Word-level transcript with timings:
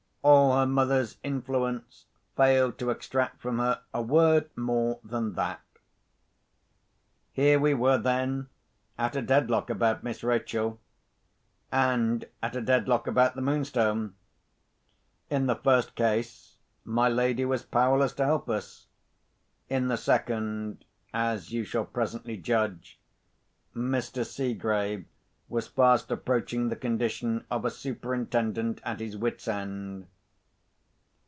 All 0.23 0.55
her 0.55 0.67
mother's 0.67 1.17
influence 1.23 2.05
failed 2.37 2.77
to 2.77 2.91
extract 2.91 3.41
from 3.41 3.57
her 3.57 3.81
a 3.91 4.03
word 4.03 4.51
more 4.55 4.99
than 5.03 5.33
that. 5.33 5.63
Here 7.31 7.59
we 7.59 7.73
were, 7.73 7.97
then, 7.97 8.47
at 8.99 9.15
a 9.15 9.23
dead 9.23 9.49
lock 9.49 9.71
about 9.71 10.03
Miss 10.03 10.23
Rachel—and 10.23 12.25
at 12.43 12.55
a 12.55 12.61
dead 12.61 12.87
lock 12.87 13.07
about 13.07 13.33
the 13.33 13.41
Moonstone. 13.41 14.13
In 15.31 15.47
the 15.47 15.55
first 15.55 15.95
case, 15.95 16.57
my 16.85 17.09
lady 17.09 17.43
was 17.43 17.63
powerless 17.63 18.13
to 18.13 18.23
help 18.25 18.47
us. 18.47 18.85
In 19.69 19.87
the 19.87 19.97
second 19.97 20.85
(as 21.15 21.51
you 21.51 21.63
shall 21.63 21.85
presently 21.85 22.37
judge), 22.37 22.99
Mr. 23.75 24.23
Seegrave 24.23 25.05
was 25.49 25.67
fast 25.67 26.09
approaching 26.11 26.69
the 26.69 26.75
condition 26.77 27.43
of 27.51 27.65
a 27.65 27.69
superintendent 27.69 28.79
at 28.85 29.01
his 29.01 29.17
wits' 29.17 29.49
end. 29.49 30.07